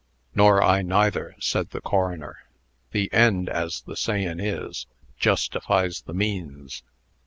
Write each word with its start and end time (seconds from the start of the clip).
"Nor 0.33 0.63
I 0.63 0.81
neither," 0.81 1.35
said 1.39 1.69
the 1.69 1.79
coroner. 1.79 2.39
"The 2.89 3.13
end, 3.13 3.49
as 3.49 3.81
the 3.83 3.95
sayin' 3.95 4.39
is, 4.39 4.87
justifies 5.19 6.01
the 6.01 6.13
means." 6.15 6.81